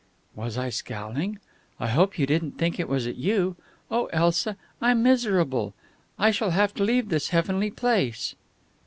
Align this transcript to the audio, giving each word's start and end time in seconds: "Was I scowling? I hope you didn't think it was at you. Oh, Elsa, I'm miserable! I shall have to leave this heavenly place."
"Was 0.33 0.57
I 0.57 0.71
scowling? 0.71 1.37
I 1.79 1.85
hope 1.89 2.17
you 2.17 2.25
didn't 2.25 2.53
think 2.53 2.79
it 2.79 2.89
was 2.89 3.05
at 3.05 3.17
you. 3.17 3.55
Oh, 3.91 4.07
Elsa, 4.07 4.57
I'm 4.81 5.03
miserable! 5.03 5.75
I 6.17 6.31
shall 6.31 6.49
have 6.49 6.73
to 6.77 6.83
leave 6.83 7.09
this 7.09 7.29
heavenly 7.29 7.69
place." 7.69 8.33